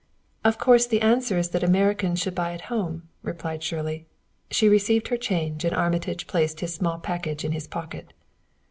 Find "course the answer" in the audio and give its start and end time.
0.57-1.37